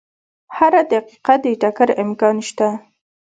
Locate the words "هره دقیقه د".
0.57-1.45